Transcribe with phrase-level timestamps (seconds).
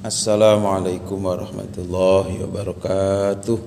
[0.00, 3.60] Assalamualaikum warahmatullahi wabarakatuh.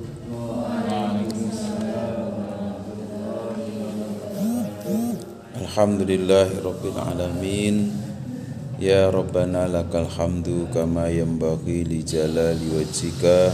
[5.62, 7.94] Alhamdulillahirabbil alamin.
[8.82, 13.54] Ya Rabbana lakal hamdu kama yanbaghi li jalali wajhika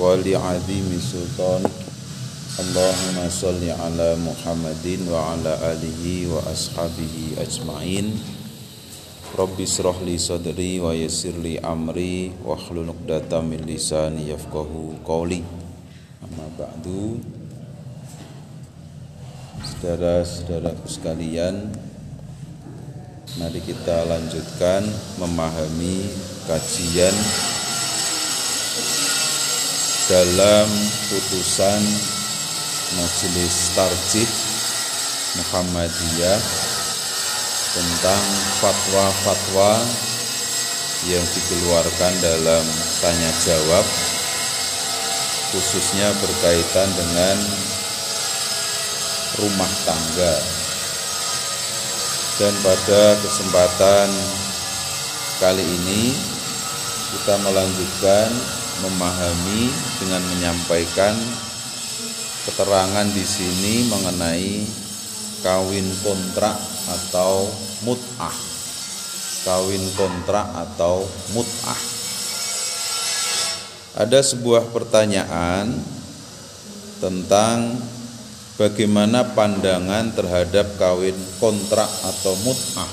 [0.00, 1.76] wa li 'azimi sultanik.
[2.56, 8.39] Allahumma salli ala Muhammadin wa ala alihi wa ashabihi ajmain.
[9.40, 15.40] Rabbi israh li sadri wa yassir li amri wa hlul 'uqdatam min lisani yafqahu qawli.
[16.20, 17.16] Amma ba'du.
[19.64, 21.72] Saudara-saudaraku sekalian,
[23.40, 24.84] mari kita lanjutkan
[25.16, 26.04] memahami
[26.44, 27.16] kajian
[30.04, 30.68] dalam
[31.08, 31.80] putusan
[32.92, 34.28] Majelis Tarjih
[35.40, 36.69] Muhammadiyah
[37.70, 38.24] tentang
[38.58, 39.78] fatwa-fatwa
[41.06, 42.64] yang dikeluarkan dalam
[42.98, 43.86] tanya jawab
[45.54, 47.36] khususnya berkaitan dengan
[49.38, 50.34] rumah tangga.
[52.40, 54.08] Dan pada kesempatan
[55.38, 56.14] kali ini
[57.14, 58.28] kita melanjutkan
[58.80, 59.68] memahami
[60.00, 61.14] dengan menyampaikan
[62.48, 64.79] keterangan di sini mengenai
[65.40, 66.56] kawin kontrak
[66.88, 67.48] atau
[67.84, 68.36] mut'ah.
[69.44, 71.80] Kawin kontrak atau mut'ah.
[74.00, 75.74] Ada sebuah pertanyaan
[77.00, 77.80] tentang
[78.60, 82.92] bagaimana pandangan terhadap kawin kontrak atau mut'ah.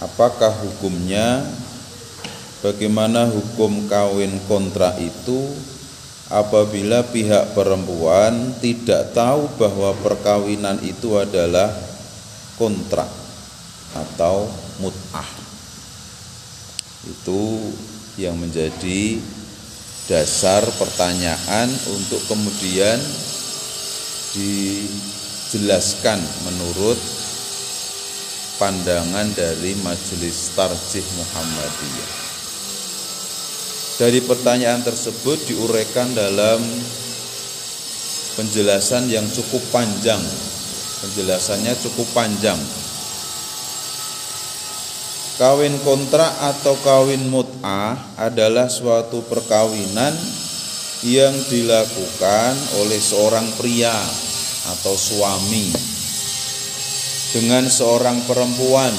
[0.00, 1.44] Apakah hukumnya?
[2.64, 5.54] Bagaimana hukum kawin kontrak itu
[6.26, 11.70] apabila pihak perempuan tidak tahu bahwa perkawinan itu adalah
[12.58, 13.08] kontrak
[13.94, 14.50] atau
[14.82, 15.30] mut'ah.
[17.06, 17.70] Itu
[18.18, 19.22] yang menjadi
[20.10, 22.98] dasar pertanyaan untuk kemudian
[24.34, 26.98] dijelaskan menurut
[28.58, 32.25] pandangan dari Majelis Tarjih Muhammadiyah.
[33.96, 36.60] Dari pertanyaan tersebut diuraikan dalam
[38.36, 40.20] penjelasan yang cukup panjang.
[41.00, 42.60] Penjelasannya cukup panjang.
[45.40, 50.12] Kawin kontrak atau kawin mut'ah adalah suatu perkawinan
[51.04, 52.52] yang dilakukan
[52.84, 53.96] oleh seorang pria
[54.76, 55.72] atau suami
[57.32, 58.92] dengan seorang perempuan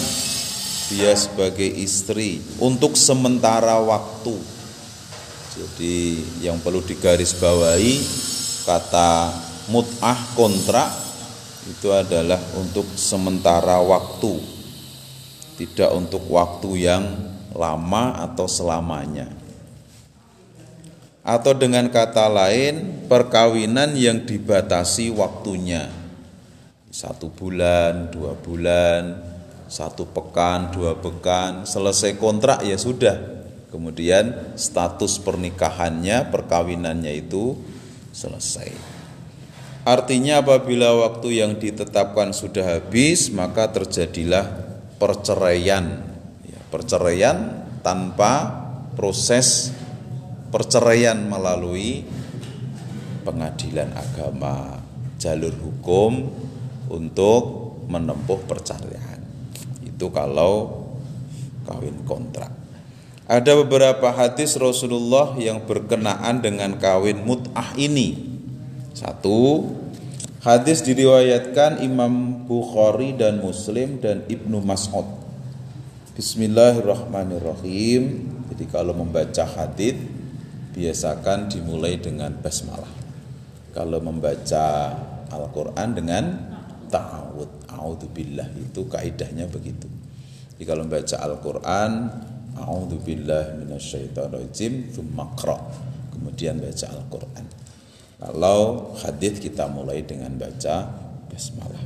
[0.89, 4.56] dia sebagai istri untuk sementara waktu.
[5.57, 7.93] Jadi yang perlu digarisbawahi
[8.69, 9.33] kata
[9.73, 10.89] mut'ah kontrak
[11.65, 14.37] itu adalah untuk sementara waktu.
[15.57, 17.03] Tidak untuk waktu yang
[17.57, 19.25] lama atau selamanya
[21.27, 25.91] atau dengan kata lain perkawinan yang dibatasi waktunya
[26.87, 29.19] satu bulan, dua bulan,
[29.67, 33.43] satu pekan, dua pekan, selesai kontrak ya sudah.
[33.67, 37.59] Kemudian status pernikahannya, perkawinannya itu
[38.15, 38.71] selesai.
[39.87, 44.43] Artinya apabila waktu yang ditetapkan sudah habis, maka terjadilah
[44.99, 46.03] perceraian.
[46.43, 48.63] Ya, perceraian tanpa
[48.99, 49.71] proses
[50.51, 52.03] perceraian melalui
[53.23, 54.79] pengadilan agama,
[55.19, 56.35] jalur hukum
[56.91, 57.43] untuk
[57.87, 59.19] menempuh perceraian.
[59.85, 60.83] Itu kalau
[61.63, 62.56] kawin kontrak.
[63.27, 68.15] Ada beberapa hadis Rasulullah yang berkenaan dengan kawin mut'ah ini.
[68.95, 69.67] Satu,
[70.47, 75.03] hadis diriwayatkan Imam Bukhari dan Muslim dan Ibnu Mas'ud.
[76.15, 78.31] Bismillahirrahmanirrahim.
[78.47, 79.99] Jadi kalau membaca hadis
[80.71, 82.95] biasakan dimulai dengan basmalah.
[83.75, 84.95] Kalau membaca
[85.35, 86.31] Al-Qur'an dengan
[86.87, 87.75] ta'awud.
[87.75, 89.91] A'udzubillah itu kaidahnya begitu.
[90.55, 91.91] Jadi kalau membaca Al-Qur'an
[92.57, 95.29] a'udzubillah minasyaitonirrajim tsumma
[96.11, 97.45] Kemudian baca Al-Qur'an.
[98.17, 100.89] Kalau hadis kita mulai dengan baca
[101.29, 101.85] basmalah.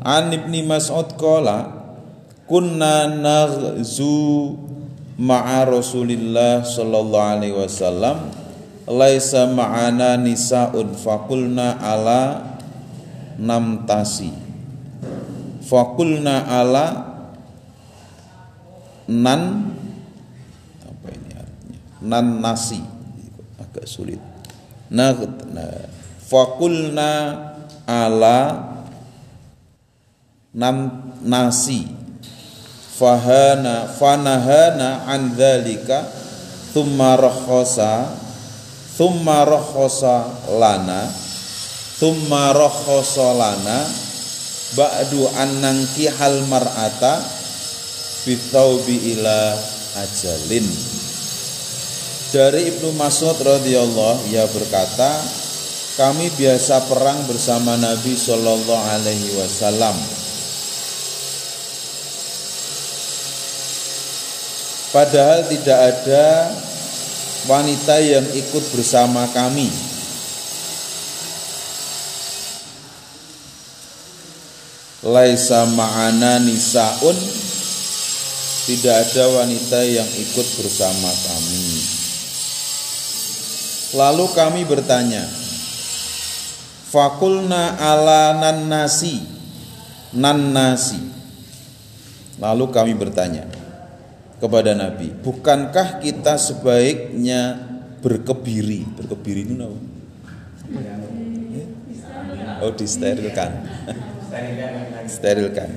[0.00, 1.68] An Ibni Mas'ud qala
[2.48, 4.56] kunna naghzu
[5.20, 8.32] ma'a Rasulillah sallallahu alaihi wasallam
[8.88, 12.56] laisa ma'ana nisaun fakulna ala
[13.36, 14.32] namtasi
[15.62, 17.11] fakulna ala
[19.10, 19.72] nan
[20.82, 21.80] apa ini artinya?
[22.06, 22.80] Nan nasi.
[23.58, 24.20] Agak sulit.
[24.92, 25.16] Nah,
[25.50, 25.88] nah
[26.22, 27.10] fakulna
[27.88, 28.40] ala
[30.54, 30.76] nam
[31.24, 31.88] nasi.
[32.92, 36.06] Fahana fanahana an dzalika
[36.70, 38.14] thumma rakhasa
[38.94, 41.10] thumma rakhasa lana
[41.98, 43.78] thumma rakhasa lana
[44.78, 45.58] ba'du an
[46.20, 47.41] hal mar'ata
[48.22, 49.58] bitaubi ila
[50.02, 50.66] ajalin
[52.32, 55.20] dari Ibnu Mas'ud radhiyallahu ia berkata
[56.00, 60.22] kami biasa perang bersama Nabi Shallallahu alaihi wasallam
[64.92, 66.52] Padahal tidak ada
[67.48, 69.72] wanita yang ikut bersama kami.
[75.00, 77.16] Laisa ma'ana nisaun
[78.62, 81.66] tidak ada wanita yang ikut bersama kami.
[83.92, 85.26] Lalu kami bertanya,
[86.92, 89.18] Fakulna ala nan nasi,
[90.14, 91.00] nan nasi.
[92.38, 93.48] Lalu kami bertanya,
[94.42, 97.62] kepada Nabi, bukankah kita sebaiknya
[98.02, 98.82] berkebiri?
[98.98, 99.78] Berkebiri itu apa?
[102.62, 103.50] Oh, disterilkan.
[105.06, 105.70] Sterilkan.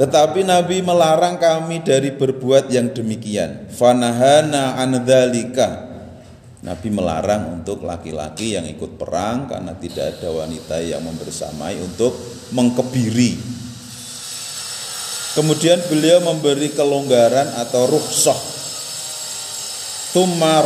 [0.00, 3.68] Tetapi Nabi melarang kami dari berbuat yang demikian.
[3.68, 5.92] Fanahana andzalika.
[6.64, 12.16] Nabi melarang untuk laki-laki yang ikut perang karena tidak ada wanita yang membersamai untuk
[12.52, 13.60] mengkebiri
[15.30, 18.40] Kemudian beliau memberi kelonggaran atau rukhsah.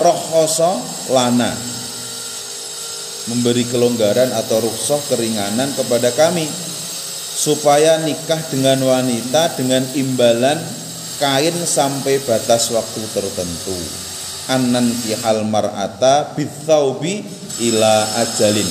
[0.00, 0.72] Rohhoso
[1.12, 1.52] lana.
[3.28, 6.48] Memberi kelonggaran atau rukhsah keringanan kepada kami
[7.44, 10.56] supaya nikah dengan wanita dengan imbalan
[11.20, 13.76] kain sampai batas waktu tertentu.
[14.48, 17.20] Anan kihal mar'ata bithaubi
[17.68, 18.70] ila ajalin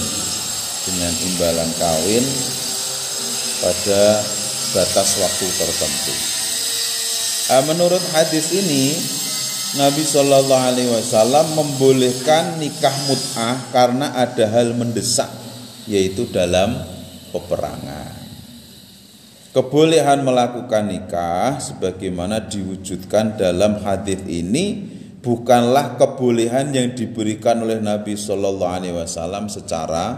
[0.89, 2.25] dengan imbalan kawin
[3.61, 4.01] pada
[4.73, 6.13] batas waktu tertentu.
[7.53, 8.97] Ah, menurut hadis ini
[9.77, 15.29] Nabi Shallallahu Alaihi Wasallam membolehkan nikah mut'ah karena ada hal mendesak
[15.85, 16.73] yaitu dalam
[17.33, 18.22] peperangan.
[19.53, 24.81] Kebolehan melakukan nikah sebagaimana diwujudkan dalam hadis ini
[25.21, 30.17] bukanlah kebolehan yang diberikan oleh Nabi Shallallahu Alaihi Wasallam secara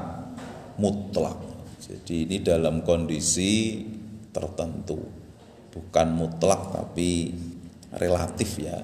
[0.80, 1.36] mutlak.
[1.84, 3.84] Jadi ini dalam kondisi
[4.32, 5.04] tertentu.
[5.68, 7.36] Bukan mutlak tapi
[7.92, 8.80] relatif ya.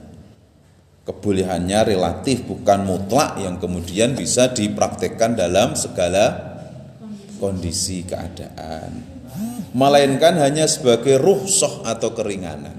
[1.07, 6.59] Kebolehannya relatif bukan mutlak yang kemudian bisa dipraktekkan dalam segala
[7.39, 9.11] kondisi keadaan
[9.72, 12.76] melainkan hanya sebagai ruhsoh atau keringanan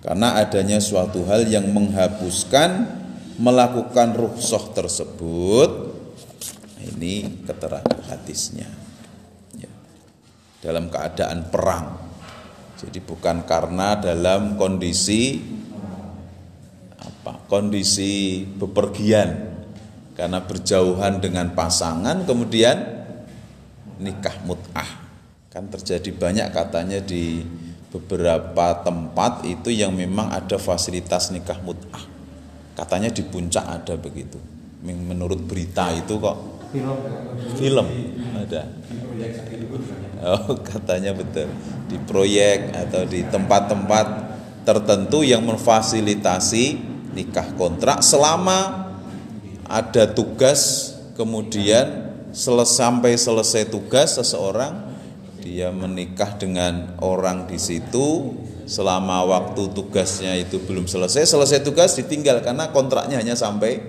[0.00, 2.88] karena adanya suatu hal yang menghapuskan
[3.36, 5.70] melakukan ruhsoh tersebut
[6.80, 8.68] ini keterangan hadisnya
[10.60, 11.96] dalam keadaan perang.
[12.80, 15.40] Jadi bukan karena dalam kondisi
[17.00, 17.44] apa?
[17.48, 19.56] Kondisi bepergian
[20.16, 22.76] karena berjauhan dengan pasangan kemudian
[24.00, 24.99] nikah mut'ah.
[25.50, 27.42] Kan terjadi banyak katanya di
[27.90, 32.06] beberapa tempat itu yang memang ada fasilitas nikah mut'ah.
[32.78, 34.38] Katanya di puncak ada begitu.
[34.86, 36.38] Menurut berita itu kok
[36.70, 36.96] film
[37.58, 37.86] film
[38.30, 38.62] ada
[40.22, 41.50] Oh, katanya betul.
[41.90, 44.06] Di proyek atau di tempat-tempat
[44.62, 46.78] tertentu yang memfasilitasi
[47.10, 48.86] nikah kontrak selama
[49.66, 54.89] ada tugas kemudian selesai sampai selesai tugas seseorang
[55.40, 58.36] dia menikah dengan orang di situ
[58.68, 63.82] selama waktu tugasnya itu belum selesai selesai tugas ditinggal karena kontraknya hanya sampai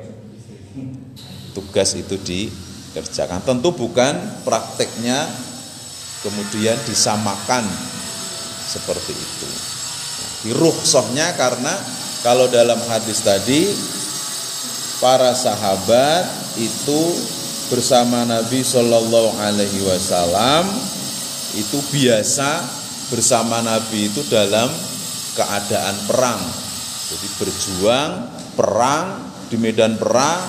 [1.51, 4.17] tugas itu dikerjakan tentu bukan
[4.48, 5.27] prakteknya
[6.25, 7.67] kemudian disamakan
[8.65, 9.50] seperti itu.
[10.50, 11.74] Nah, karena
[12.25, 13.70] kalau dalam hadis tadi
[15.01, 16.25] para sahabat
[16.58, 17.01] itu
[17.74, 20.90] bersama Nabi Shallallahu Alaihi Wasallam
[21.58, 22.63] itu biasa
[23.12, 24.72] bersama Nabi itu dalam
[25.36, 26.41] keadaan perang.
[27.12, 28.12] Jadi berjuang
[28.55, 29.20] perang
[29.51, 30.39] di medan perang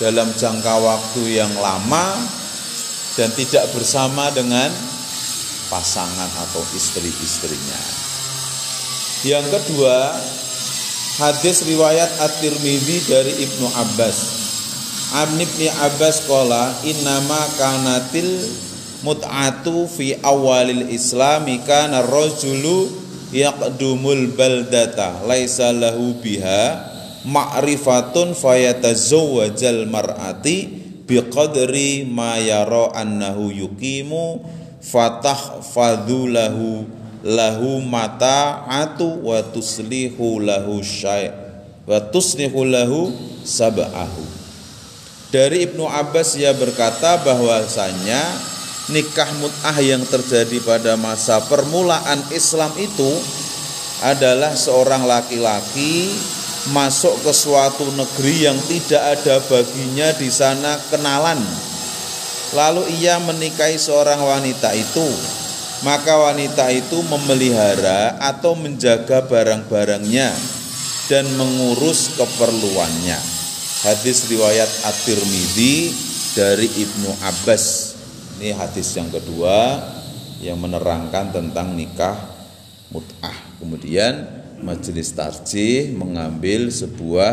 [0.00, 2.16] dalam jangka waktu yang lama
[3.20, 4.72] dan tidak bersama dengan
[5.68, 7.80] pasangan atau istri-istrinya.
[9.20, 10.16] Yang kedua,
[11.20, 14.18] hadis riwayat At-Tirmidzi dari Ibnu Abbas.
[15.20, 18.40] An Ibnu Abbas qala innama kanatil
[19.00, 22.88] mut'atu fi awalil islami kana rajulu
[23.32, 26.90] yaqdumul baldata laisa lahu biha
[27.24, 30.68] ma'rifatun fayatazawwajal mar'ati
[31.06, 34.40] biqadri ma yara annahu yuqimu
[34.80, 36.88] fatah fadulahu
[37.20, 41.28] lahu mata'atu wa tuslihu lahu syai'
[41.84, 43.12] wa tuslihu lahu
[43.44, 44.24] sab'ahu.
[45.30, 48.18] Dari Ibnu Abbas ia berkata bahwasanya
[48.90, 53.10] nikah mut'ah yang terjadi pada masa permulaan Islam itu
[54.02, 56.10] adalah seorang laki-laki
[56.68, 61.40] masuk ke suatu negeri yang tidak ada baginya di sana kenalan.
[62.52, 65.08] Lalu ia menikahi seorang wanita itu.
[65.80, 70.28] Maka wanita itu memelihara atau menjaga barang-barangnya
[71.08, 73.16] dan mengurus keperluannya.
[73.80, 75.88] Hadis riwayat At-Tirmidzi
[76.36, 77.89] dari Ibnu Abbas.
[78.40, 79.84] Ini hadis yang kedua
[80.40, 82.16] yang menerangkan tentang nikah
[82.88, 83.36] mut'ah.
[83.60, 84.24] Kemudian
[84.64, 87.32] majelis tarjih mengambil sebuah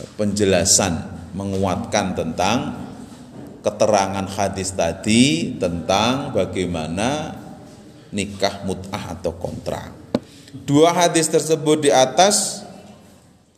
[0.00, 0.96] eh, penjelasan
[1.36, 2.88] menguatkan tentang
[3.60, 7.36] keterangan hadis tadi tentang bagaimana
[8.08, 9.92] nikah mut'ah atau kontrak.
[10.64, 12.64] Dua hadis tersebut di atas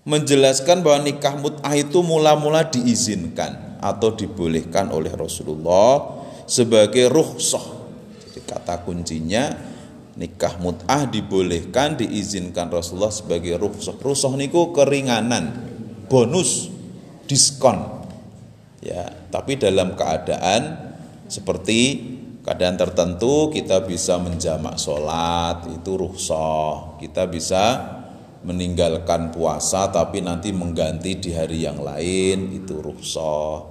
[0.02, 6.19] menjelaskan bahwa nikah mut'ah itu mula-mula diizinkan atau dibolehkan oleh Rasulullah
[6.50, 7.62] sebagai rukhsah.
[8.26, 9.54] Jadi kata kuncinya
[10.18, 13.94] nikah mut'ah dibolehkan diizinkan Rasulullah sebagai rukhsah.
[13.94, 15.54] Rukhsah niku keringanan,
[16.10, 16.66] bonus,
[17.30, 18.02] diskon.
[18.82, 20.90] Ya, tapi dalam keadaan
[21.30, 22.10] seperti
[22.42, 26.98] keadaan tertentu kita bisa menjamak sholat itu rukhsah.
[26.98, 27.62] Kita bisa
[28.42, 33.69] meninggalkan puasa tapi nanti mengganti di hari yang lain itu rukhsah.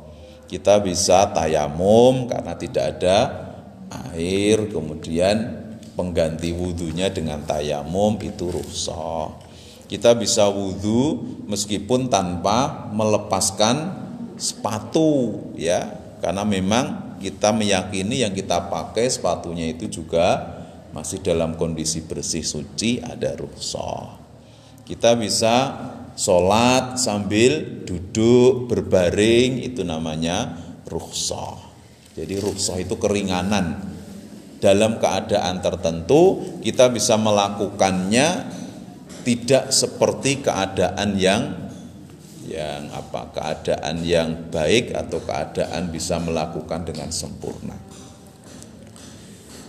[0.49, 3.17] Kita bisa tayamum karena tidak ada
[4.17, 9.29] air kemudian pengganti wudhunya dengan tayamum itu rukhsah.
[9.85, 13.93] Kita bisa wudhu meskipun tanpa melepaskan
[14.41, 20.57] sepatu ya karena memang kita meyakini yang kita pakai sepatunya itu juga
[20.95, 24.17] masih dalam kondisi bersih suci ada rukhsah.
[24.87, 25.77] Kita bisa
[26.19, 31.55] sholat sambil duduk berbaring itu namanya rukhsah.
[32.19, 33.79] Jadi rukhsah itu keringanan
[34.59, 38.51] dalam keadaan tertentu kita bisa melakukannya
[39.23, 41.71] tidak seperti keadaan yang
[42.43, 47.77] yang apa keadaan yang baik atau keadaan bisa melakukan dengan sempurna.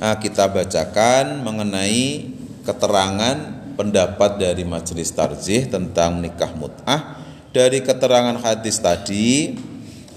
[0.01, 2.25] Nah, kita bacakan mengenai
[2.65, 7.17] keterangan pendapat dari majelis tarjih tentang nikah mut'ah
[7.49, 9.57] dari keterangan hadis tadi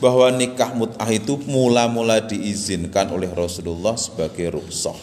[0.03, 4.99] bahwa nikah mut'ah itu mula-mula diizinkan oleh Rasulullah sebagai rukhsah.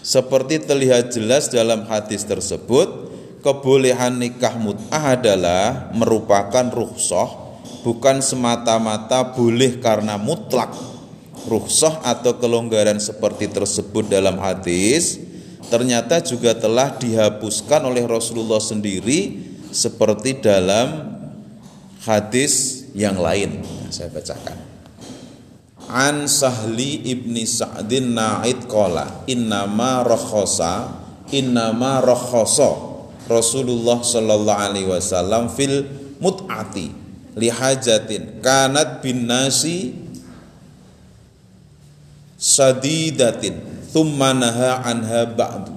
[0.00, 3.12] Seperti terlihat jelas dalam hadis tersebut,
[3.44, 7.28] kebolehan nikah mut'ah adalah merupakan rukhsah,
[7.84, 10.72] bukan semata-mata boleh karena mutlak.
[11.44, 15.25] Rukhsah atau kelonggaran seperti tersebut dalam hadis
[15.66, 19.38] ternyata juga telah dihapuskan oleh Rasulullah sendiri
[19.74, 21.18] seperti dalam
[22.06, 23.60] hadis yang lain.
[23.90, 24.66] Saya bacakan.
[25.86, 30.90] An Sahli ibni Sa'din Na'id kola Innama rohosa
[31.30, 35.86] Innama rohoso Rasulullah Sallallahu Alaihi Wasallam Fil
[36.18, 36.90] mut'ati
[37.38, 39.94] Lihajatin Kanat bin nasi
[42.34, 43.62] Sadidatin
[43.96, 45.72] Thumma naha anha ba'du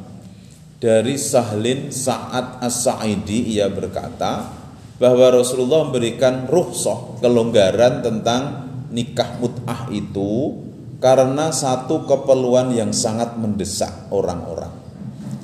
[0.75, 4.59] Dari Sahlin Sa'ad As-Sa'idi Ia berkata
[4.99, 10.59] bahwa Rasulullah memberikan ruhsah kelonggaran tentang nikah mut'ah itu
[10.99, 14.75] karena satu keperluan yang sangat mendesak orang-orang.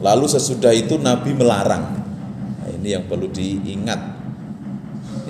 [0.03, 1.87] Lalu sesudah itu Nabi melarang.
[2.59, 4.01] Nah, ini yang perlu diingat.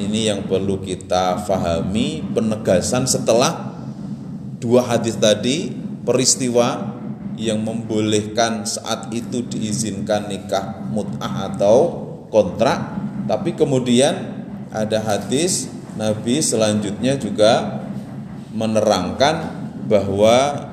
[0.02, 3.78] Ini yang perlu kita fahami penegasan setelah
[4.58, 5.70] dua hadis tadi
[6.02, 6.95] peristiwa
[7.36, 11.78] yang membolehkan saat itu diizinkan nikah mut'ah atau
[12.32, 12.96] kontrak.
[13.26, 14.14] Tapi kemudian
[14.72, 17.84] ada hadis Nabi selanjutnya juga
[18.56, 19.52] menerangkan
[19.88, 20.68] bahwa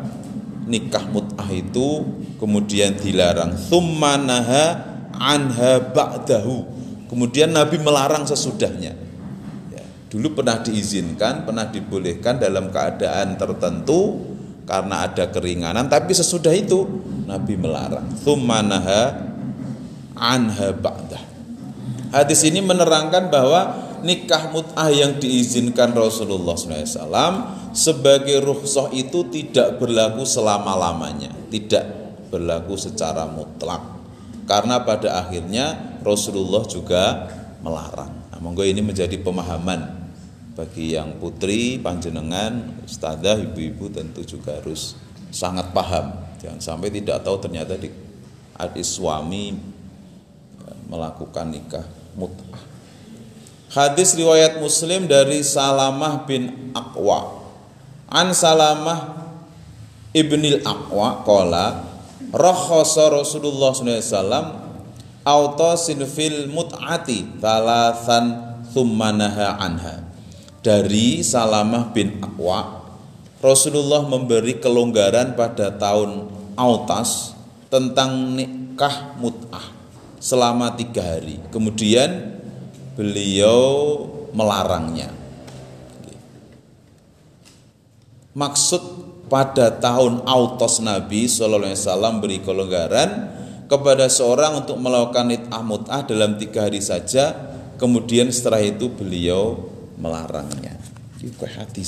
[0.66, 2.06] nikah mut'ah itu
[2.38, 3.54] kemudian dilarang.
[3.70, 6.66] Thumma naha anha ba'dahu.
[7.10, 8.96] Kemudian Nabi melarang sesudahnya.
[9.68, 14.31] Ya, dulu pernah diizinkan pernah dibolehkan dalam keadaan tertentu
[14.64, 16.86] karena ada keringanan tapi sesudah itu
[17.26, 19.30] Nabi melarang thumma naha
[20.16, 21.32] anha ba'dah
[22.12, 23.72] Hadis ini menerangkan bahwa
[24.04, 31.88] nikah mut'ah yang diizinkan Rasulullah SAW sebagai rukhsah itu tidak berlaku selama-lamanya, tidak
[32.28, 33.80] berlaku secara mutlak.
[34.44, 37.32] Karena pada akhirnya Rasulullah juga
[37.64, 38.12] melarang.
[38.28, 40.01] Nah, monggo ini menjadi pemahaman
[40.52, 44.92] bagi yang putri, panjenengan, ustazah, ibu-ibu tentu juga harus
[45.32, 46.12] sangat paham.
[46.44, 47.88] Jangan sampai tidak tahu ternyata di
[48.60, 49.56] adik suami
[50.60, 51.86] ya, melakukan nikah
[52.20, 52.60] mut'ah.
[53.72, 57.40] Hadis riwayat Muslim dari Salamah bin Aqwa.
[58.12, 59.24] An Salamah
[60.12, 61.80] ibnil Aqwa qala
[62.28, 64.60] rakhasa Rasulullah SAW
[65.24, 70.11] autasin fil mut'ati thalathan thumma naha anha.
[70.62, 72.86] Dari Salamah bin Aqwa
[73.42, 77.34] Rasulullah memberi kelonggaran pada tahun Autas
[77.66, 79.66] tentang nikah mut'ah
[80.22, 81.42] selama tiga hari.
[81.50, 82.38] Kemudian
[82.94, 83.58] beliau
[84.30, 85.10] melarangnya.
[88.32, 88.82] Maksud
[89.26, 93.10] pada tahun autos Nabi Shallallahu Alaihi Wasallam beri kelonggaran
[93.66, 97.34] kepada seorang untuk melakukan nikah mut'ah dalam tiga hari saja.
[97.80, 99.72] Kemudian setelah itu beliau
[100.02, 100.74] melarangnya.
[101.22, 101.86] Itu hati.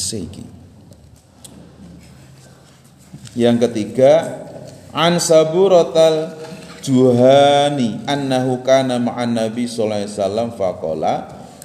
[3.35, 4.47] Yang ketiga,
[4.94, 6.38] an saburatal
[6.85, 11.14] Juhani annahu kana ma'an Nabi sallallahu alaihi wasallam faqala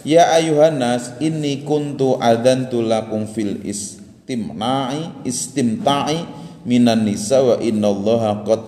[0.07, 6.23] ya ayuhan nas inni kuntu adantu lakum fil istimna'i istimta'i
[6.63, 8.61] minan nisa wa innallaha qad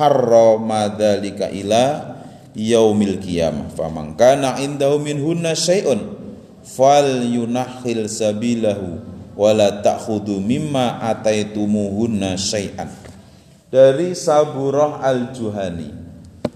[0.00, 2.16] harrama dzalika ila
[2.56, 6.17] yaumil qiyamah faman kana indahu minhunna syai'un
[6.68, 9.00] fal yunahil sabilahu
[9.32, 12.92] wala ta'khudhu mimma ataitumuhunna syai'an
[13.68, 15.92] dari Saburah Al-Juhani.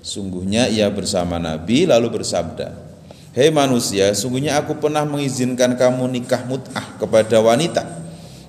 [0.02, 2.74] Sungguhnya ia bersama Nabi lalu bersabda,
[3.32, 7.80] Hei manusia, sungguhnya aku pernah mengizinkan kamu nikah mut'ah kepada wanita.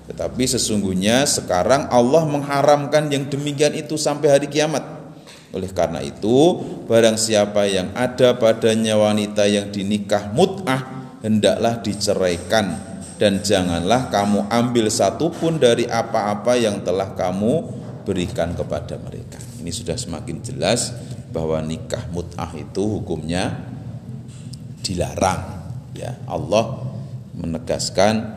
[0.04, 4.84] Tetapi sesungguhnya sekarang Allah mengharamkan yang demikian itu sampai hari kiamat.
[5.56, 12.76] Oleh karena itu, barang siapa yang ada padanya wanita yang dinikah mut'ah, hendaklah diceraikan
[13.16, 17.64] dan janganlah kamu ambil satupun dari apa-apa yang telah kamu
[18.04, 19.40] berikan kepada mereka.
[19.64, 20.92] Ini sudah semakin jelas
[21.32, 23.64] bahwa nikah mut'ah itu hukumnya
[24.84, 25.72] dilarang.
[25.96, 26.84] Ya, Allah
[27.32, 28.36] menegaskan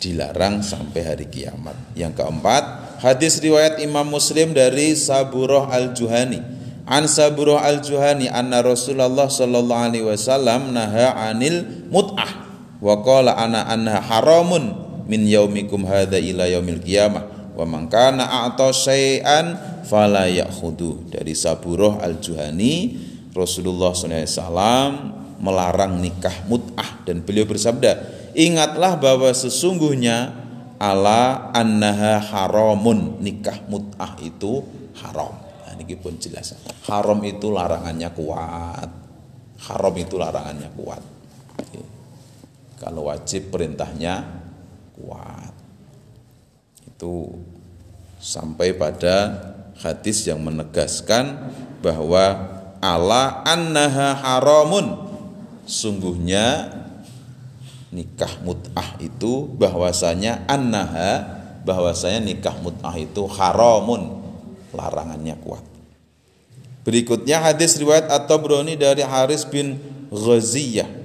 [0.00, 1.76] dilarang sampai hari kiamat.
[1.92, 2.62] Yang keempat,
[3.04, 6.51] hadis riwayat Imam Muslim dari Saburah Al-Juhani.
[6.82, 12.50] An Saburah Al-Juhani anna Rasulullah sallallahu alaihi wasallam naha anil mut'ah.
[12.82, 14.74] Wa qala ana anha haramun
[15.06, 17.54] min yaumikum hadza ila yaumil qiyamah.
[17.54, 19.54] Wa man kana a'ta syai'an
[19.86, 21.10] fala ya'khudhu.
[21.10, 22.98] Dari Saburoh Al-Juhani
[23.30, 27.98] Rasulullah SAW melarang nikah mut'ah dan beliau bersabda
[28.38, 30.30] ingatlah bahwa sesungguhnya
[30.78, 34.62] ala annaha haramun nikah mut'ah itu
[35.02, 35.41] haram
[35.82, 36.54] ini pun jelas.
[36.86, 38.88] Haram itu larangannya kuat.
[39.66, 41.02] Haram itu larangannya kuat.
[42.82, 44.26] Kalau wajib perintahnya
[44.98, 45.54] kuat.
[46.82, 47.30] Itu
[48.18, 49.38] sampai pada
[49.78, 55.14] hadis yang menegaskan bahwa ala annaha haramun.
[55.62, 56.74] Sungguhnya
[57.94, 64.26] nikah mut'ah itu bahwasanya annaha bahwasanya nikah mut'ah itu haramun.
[64.74, 65.71] Larangannya kuat
[66.82, 69.78] berikutnya hadis riwayat atau broni dari Haris bin
[70.12, 71.02] Ghaziyah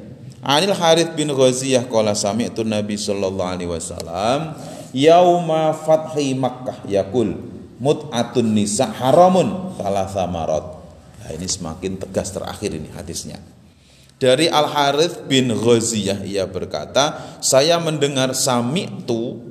[0.48, 4.56] Anil Harith bin Ghaziyah qala sami'tu Nabi sallallahu alaihi wasallam
[4.96, 7.36] yauma fathi Makkah yakul
[7.84, 10.66] mut'atun nisa haramun salah samarat.
[11.20, 13.44] Nah, ini semakin tegas terakhir ini hadisnya.
[14.18, 19.44] Dari Al Harith bin Ghaziyah ia berkata, saya mendengar sami tu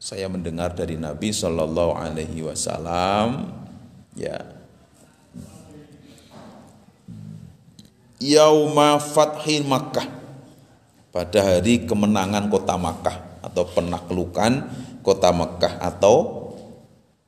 [0.00, 3.52] saya mendengar dari Nabi Shallallahu Alaihi Wasallam
[4.16, 4.59] ya
[8.20, 10.20] yauma fathi Makkah.
[11.10, 14.70] Pada hari kemenangan kota Makkah atau penaklukan
[15.02, 16.46] kota Mekah atau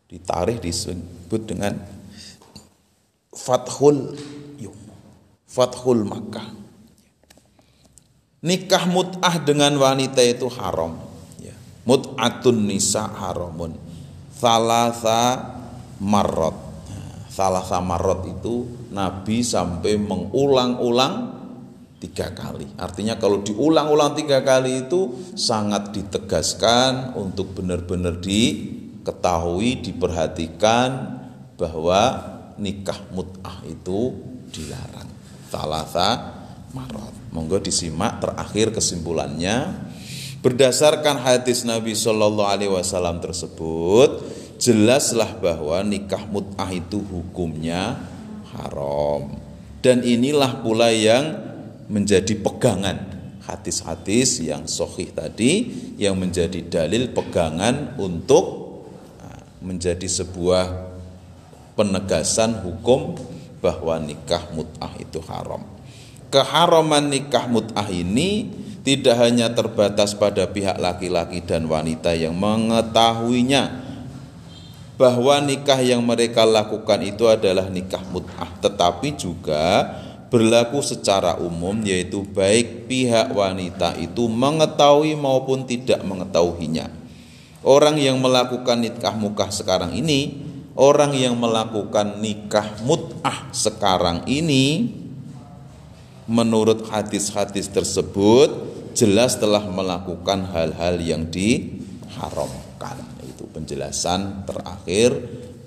[0.06, 1.74] ditarikh disebut dengan
[3.32, 4.14] Fathul
[4.62, 4.76] Yum
[5.48, 6.46] Fathul Makkah.
[8.42, 10.98] Nikah mut'ah dengan wanita itu haram
[11.42, 11.54] ya.
[11.82, 13.74] mut'atun nisa haramun.
[14.38, 15.42] Salasa
[15.98, 16.72] marot
[17.32, 21.42] salasa marot itu Nabi sampai mengulang-ulang
[22.02, 22.66] tiga kali.
[22.76, 30.90] Artinya kalau diulang-ulang tiga kali itu sangat ditegaskan untuk benar-benar diketahui, diperhatikan
[31.54, 32.00] bahwa
[32.58, 34.18] nikah mut'ah itu
[34.50, 35.08] dilarang.
[35.48, 36.10] Talata
[36.74, 37.14] marot.
[37.30, 39.88] Monggo disimak terakhir kesimpulannya.
[40.42, 44.26] Berdasarkan hadis Nabi Shallallahu Alaihi Wasallam tersebut,
[44.58, 48.11] jelaslah bahwa nikah mut'ah itu hukumnya
[48.54, 49.36] haram.
[49.82, 51.34] Dan inilah pula yang
[51.90, 53.12] menjadi pegangan
[53.42, 55.66] hadis-hadis yang sohih tadi
[55.98, 58.62] yang menjadi dalil pegangan untuk
[59.62, 60.94] menjadi sebuah
[61.78, 63.18] penegasan hukum
[63.62, 65.62] bahwa nikah mut'ah itu haram.
[66.28, 68.50] Keharaman nikah mut'ah ini
[68.82, 73.81] tidak hanya terbatas pada pihak laki-laki dan wanita yang mengetahuinya
[75.02, 79.90] bahwa nikah yang mereka lakukan itu adalah nikah mut'ah tetapi juga
[80.30, 86.86] berlaku secara umum yaitu baik pihak wanita itu mengetahui maupun tidak mengetahuinya
[87.66, 90.38] orang yang melakukan nikah mukah sekarang ini
[90.78, 94.86] orang yang melakukan nikah mut'ah sekarang ini
[96.30, 98.54] menurut hadis-hadis tersebut
[98.94, 103.11] jelas telah melakukan hal-hal yang diharamkan.
[103.62, 105.14] Penjelasan terakhir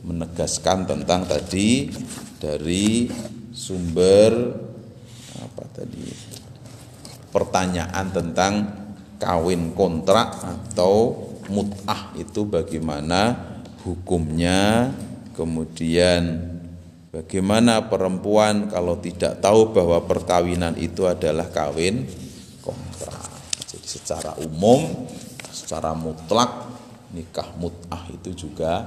[0.03, 1.87] menegaskan tentang tadi
[2.35, 3.07] dari
[3.55, 4.51] sumber
[5.39, 6.03] apa tadi
[7.31, 8.53] pertanyaan tentang
[9.15, 13.31] kawin kontrak atau mut'ah itu bagaimana
[13.87, 14.91] hukumnya
[15.31, 16.51] kemudian
[17.15, 22.03] bagaimana perempuan kalau tidak tahu bahwa perkawinan itu adalah kawin
[23.87, 25.07] secara umum,
[25.47, 26.74] secara mutlak
[27.15, 28.83] nikah mut'ah itu juga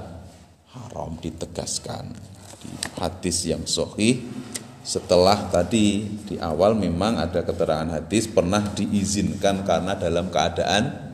[0.77, 2.13] haram ditegaskan
[2.61, 2.69] di
[3.01, 4.21] hadis yang sahih.
[4.85, 11.09] Setelah tadi di awal memang ada keterangan hadis pernah diizinkan karena dalam keadaan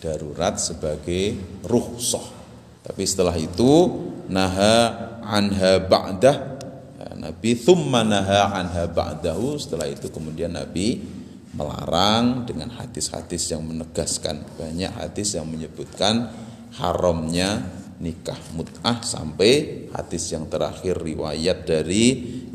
[0.00, 1.36] darurat sebagai
[1.68, 2.40] ruhsah
[2.80, 3.86] tapi setelah itu
[4.26, 4.88] naha
[5.22, 6.36] anha ba'dah.
[6.98, 9.60] Ya, Nabi thumma naha anha ba'dahu.
[9.60, 10.98] Setelah itu kemudian Nabi
[11.50, 16.30] melarang dengan hadis-hadis yang menegaskan banyak hadis yang menyebutkan
[16.78, 17.66] haramnya
[18.00, 22.04] nikah mut'ah sampai hadis yang terakhir riwayat dari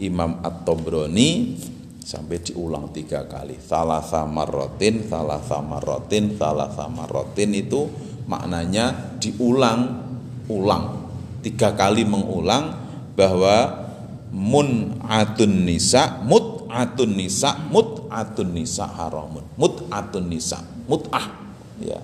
[0.01, 1.59] Imam At-Tabrani
[2.01, 3.59] sampai diulang tiga kali.
[3.61, 7.85] Salah sama rotin salah sama rotin salah sama rotin itu
[8.25, 10.05] maknanya diulang
[10.49, 10.85] ulang.
[11.45, 12.73] Tiga kali mengulang
[13.13, 13.85] bahwa
[14.33, 16.25] mun atun nisa
[16.75, 19.47] mut'atun nisa mut mut'atun nisa haramun.
[19.55, 20.59] Mut'atun nisa
[20.91, 21.27] mut'ah.
[21.79, 21.99] Ya.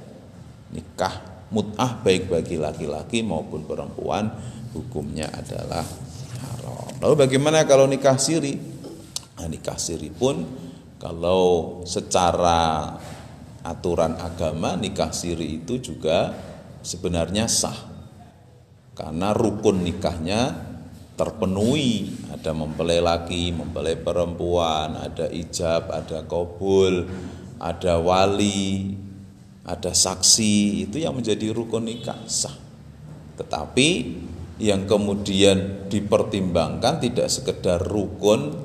[0.71, 4.31] Nikah mut'ah baik bagi laki-laki maupun perempuan
[4.71, 5.83] hukumnya adalah
[6.39, 6.87] haram.
[7.03, 8.55] Lalu bagaimana kalau nikah siri?
[9.35, 10.47] Nah, nikah siri pun
[10.95, 12.95] kalau secara
[13.67, 16.31] aturan agama nikah siri itu juga
[16.79, 17.91] sebenarnya sah.
[18.95, 20.70] Karena rukun nikahnya
[21.15, 27.05] terpenuhi ada mempelai laki, mempelai perempuan, ada ijab, ada kobul,
[27.61, 28.97] ada wali,
[29.61, 32.57] ada saksi, itu yang menjadi rukun nikah sah.
[33.37, 33.89] Tetapi
[34.57, 38.57] yang kemudian dipertimbangkan tidak sekedar rukun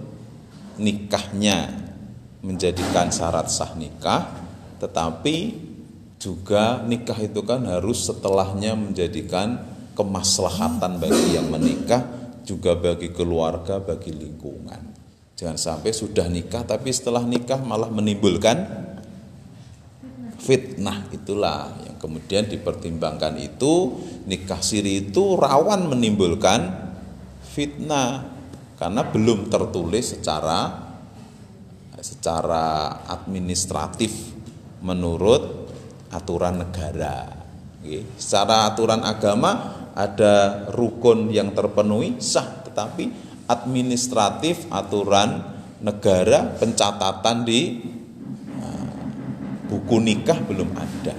[0.80, 1.72] nikahnya
[2.40, 4.32] menjadikan syarat sah nikah,
[4.80, 5.36] tetapi
[6.16, 9.60] juga nikah itu kan harus setelahnya menjadikan
[9.92, 12.15] kemaslahatan bagi yang menikah
[12.46, 14.94] juga bagi keluarga, bagi lingkungan.
[15.36, 18.86] Jangan sampai sudah nikah tapi setelah nikah malah menimbulkan
[20.40, 26.72] fitnah itulah yang kemudian dipertimbangkan itu nikah siri itu rawan menimbulkan
[27.52, 28.24] fitnah
[28.78, 30.88] karena belum tertulis secara
[32.00, 34.12] secara administratif
[34.84, 35.66] menurut
[36.14, 37.44] aturan negara.
[38.18, 43.08] Secara aturan agama ada rukun yang terpenuhi sah tetapi
[43.48, 45.40] administratif aturan
[45.80, 47.80] negara pencatatan di
[48.60, 48.92] uh,
[49.72, 51.16] buku nikah belum ada.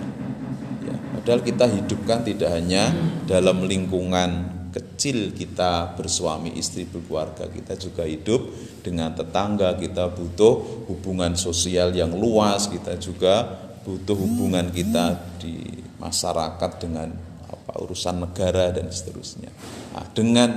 [0.85, 2.93] Ya, padahal kita hidupkan tidak hanya
[3.25, 8.45] dalam lingkungan kecil kita bersuami istri berkeluarga kita juga hidup
[8.85, 16.71] dengan tetangga kita butuh hubungan sosial yang luas kita juga butuh hubungan kita di masyarakat
[16.77, 17.09] dengan
[17.47, 19.51] apa urusan negara dan seterusnya.
[19.95, 20.49] Nah, dengan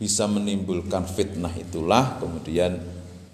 [0.00, 2.80] bisa menimbulkan fitnah itulah kemudian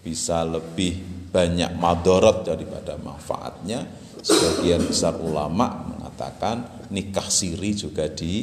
[0.03, 0.99] bisa lebih
[1.31, 3.87] banyak madorot daripada manfaatnya.
[4.27, 8.43] Sebagian besar ulama mengatakan nikah siri juga di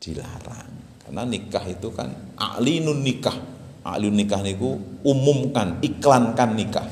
[0.00, 1.00] dilarang.
[1.04, 2.08] Karena nikah itu kan
[2.40, 3.36] a'linun nikah.
[3.84, 4.72] A'linun nikah niku
[5.04, 6.88] umumkan, iklankan nikah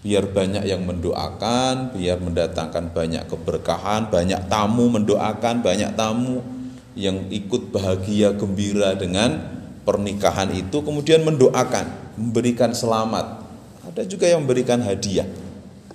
[0.00, 6.40] biar banyak yang mendoakan, biar mendatangkan banyak keberkahan, banyak tamu mendoakan, banyak tamu
[6.96, 9.36] yang ikut bahagia gembira dengan
[9.84, 13.44] pernikahan itu kemudian mendoakan, memberikan selamat.
[13.92, 15.28] Ada juga yang memberikan hadiah.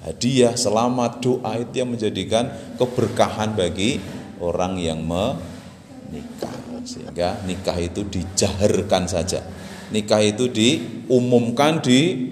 [0.05, 3.97] Hadiah, selamat, doa itu yang menjadikan keberkahan bagi
[4.37, 6.53] orang yang menikah.
[6.85, 9.41] Sehingga nikah itu dijaharkan saja.
[9.89, 12.29] Nikah itu diumumkan di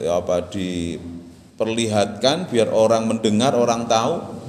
[0.00, 4.40] ya apa diperlihatkan biar orang mendengar, orang tahu.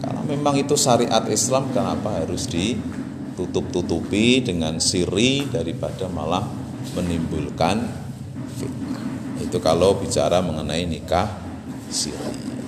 [0.00, 2.76] Karena memang itu syariat Islam kenapa harus di
[3.36, 6.48] tutup-tutupi dengan siri daripada malah
[6.96, 7.84] menimbulkan
[8.56, 9.04] fitnah.
[9.44, 11.28] Itu kalau bicara mengenai nikah
[11.92, 12.16] siri.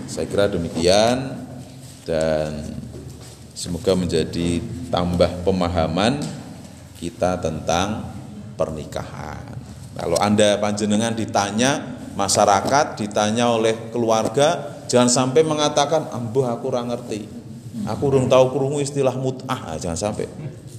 [0.07, 1.35] Saya kira demikian
[2.07, 2.79] dan
[3.57, 6.23] semoga menjadi tambah pemahaman
[6.97, 8.07] kita tentang
[8.55, 9.46] pernikahan.
[9.97, 17.37] Kalau Anda panjenengan ditanya masyarakat, ditanya oleh keluarga, jangan sampai mengatakan, "Ambuh aku kurang ngerti."
[17.85, 20.25] Aku urung tahu krungu istilah mut'ah, ah, jangan sampai.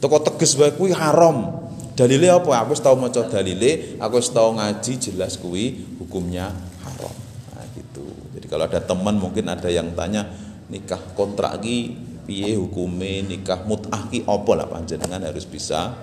[0.01, 1.69] Toko teges bae haram.
[1.97, 2.61] Dalile apa?
[2.61, 6.53] Aku wis tau maca dalile, aku wis ngaji jelas kuwi hukumnya
[6.85, 7.15] haram.
[7.53, 8.05] Nah, gitu.
[8.37, 10.29] Jadi kalau ada teman mungkin ada yang tanya
[10.69, 15.95] nikah kontrak ki piye hukume nikah mut'ah ki apa lah panjenengan harus bisa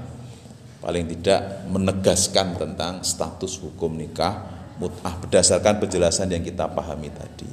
[0.84, 7.48] paling tidak menegaskan tentang status hukum nikah mut'ah berdasarkan penjelasan yang kita pahami tadi.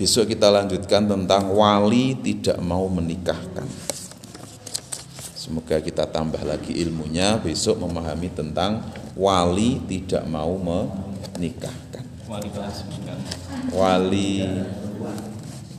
[0.00, 3.68] Besok kita lanjutkan tentang wali tidak mau menikahkan.
[5.36, 12.08] Semoga kita tambah lagi ilmunya besok memahami tentang wali tidak mau menikahkan.
[12.24, 12.88] Wali kelas
[13.68, 14.48] Wali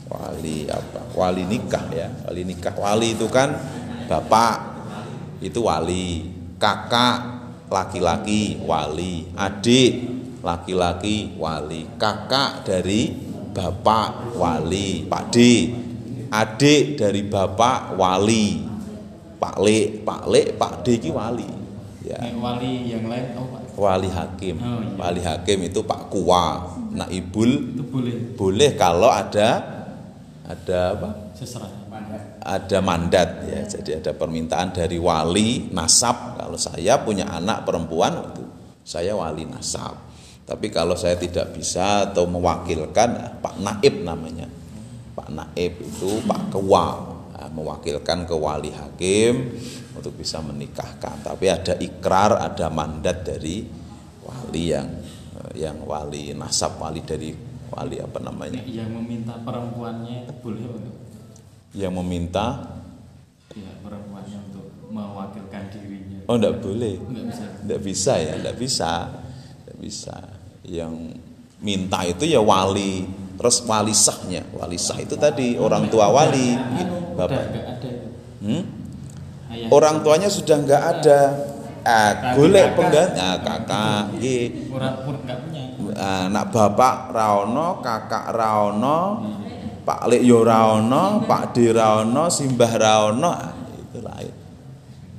[0.06, 1.00] wali apa?
[1.16, 2.06] Wali nikah ya.
[2.28, 2.74] Wali nikah.
[2.76, 3.56] Wali itu kan
[4.06, 4.70] bapak
[5.40, 6.28] itu wali,
[6.60, 7.18] kakak
[7.72, 9.92] laki-laki wali, adik
[10.44, 13.12] laki-laki wali, kakak dari
[13.50, 15.36] bapak wali, Pak D,
[16.28, 18.62] adik dari bapak wali,
[19.40, 21.50] Pak Le, Pak Le, Pak D ini wali.
[22.04, 22.16] Ya.
[22.36, 23.60] wali yang lain oh, Pak.
[23.80, 24.56] Wali hakim.
[24.60, 24.96] Oh, iya.
[24.98, 26.76] Wali hakim itu Pak Kuwa.
[26.90, 28.14] Naibul itu boleh.
[28.34, 29.62] Boleh kalau ada
[30.42, 31.10] ada apa?
[31.38, 31.79] Seserah.
[32.40, 33.60] Ada mandat ya.
[33.68, 36.40] Jadi ada permintaan dari wali nasab.
[36.40, 38.44] Kalau saya punya anak perempuan itu
[38.84, 40.10] saya wali nasab
[40.50, 44.50] tapi kalau saya tidak bisa atau mewakilkan Pak Naib namanya.
[45.14, 46.86] Pak Naib itu Pak Kewa
[47.38, 49.46] nah, mewakilkan ke wali hakim
[49.94, 51.22] untuk bisa menikahkan.
[51.22, 53.62] Tapi ada ikrar, ada mandat dari
[54.26, 54.90] wali yang
[55.54, 57.30] yang wali nasab, wali dari
[57.70, 58.58] wali apa namanya?
[58.66, 60.99] Yang meminta perempuannya boleh untuk
[61.70, 62.66] yang meminta
[63.54, 66.18] ya perempuannya untuk mewakilkan dirinya.
[66.26, 66.98] Oh, enggak boleh.
[66.98, 67.44] Enggak bisa.
[67.62, 68.92] Enggak bisa ya, enggak bisa.
[69.62, 70.16] Enggak bisa.
[70.66, 70.94] Yang
[71.60, 73.06] minta itu ya wali
[73.38, 74.42] res wali sahnya.
[74.54, 76.58] Wali sah itu tadi orang tua wali.
[77.14, 77.44] Bapak.
[78.40, 78.62] hmm?
[79.70, 81.20] orang tuanya sudah nggak ada.
[81.80, 84.12] Ah, golek pengganti nah, kakak.
[85.96, 88.98] Anak bapak Raono kakak Raono
[89.90, 94.34] Pak Lek yo Raono Pak Di Raono Simbah Raono nah, itu lain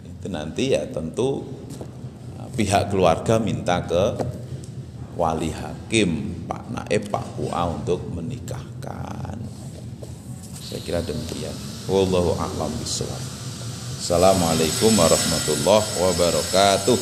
[0.08, 1.44] itu nanti ya tentu
[2.40, 4.16] ah, pihak keluarga minta ke
[5.20, 9.40] wali hakim Pak Naib Pak Kua untuk menikahkan.
[10.60, 11.56] Saya kira demikian.
[11.88, 13.24] Wallahu a'lam bishawab.
[14.02, 16.98] Assalamualaikum warahmatullahi wabarakatuh.